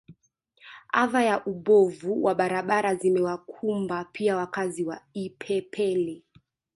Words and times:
Adha 0.93 1.23
ya 1.23 1.45
ubovu 1.45 2.23
wa 2.23 2.35
barabara 2.35 2.95
zimewakumba 2.95 4.03
pia 4.11 4.37
wakazi 4.37 4.83
wa 4.83 5.01
Ipepele 5.13 6.21